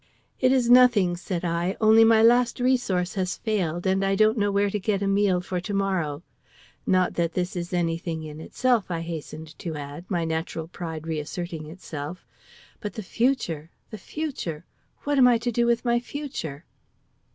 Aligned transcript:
"It 0.39 0.51
is 0.51 0.67
nothing," 0.67 1.15
said 1.15 1.45
I; 1.45 1.77
"only 1.79 2.03
my 2.03 2.23
last 2.23 2.59
resource 2.59 3.13
has 3.13 3.37
failed, 3.37 3.85
and 3.85 4.03
I 4.03 4.15
don't 4.15 4.35
know 4.35 4.49
where 4.51 4.71
to 4.71 4.79
get 4.79 5.03
a 5.03 5.07
meal 5.07 5.41
for 5.41 5.59
to 5.61 5.73
morrow. 5.75 6.23
Not 6.87 7.13
that 7.13 7.33
this 7.33 7.55
is 7.55 7.71
any 7.71 7.99
thing 7.99 8.23
in 8.23 8.39
itself," 8.39 8.89
I 8.89 9.01
hastened 9.01 9.55
to 9.59 9.75
add, 9.75 10.09
my 10.09 10.25
natural 10.25 10.67
pride 10.67 11.05
reasserting 11.05 11.67
itself; 11.67 12.25
"but 12.79 12.93
the 12.93 13.03
future! 13.03 13.69
the 13.91 13.99
future! 13.99 14.65
what 15.03 15.19
am 15.19 15.27
I 15.27 15.37
to 15.37 15.51
do 15.51 15.67
with 15.67 15.85
my 15.85 15.99
future?" 15.99 16.65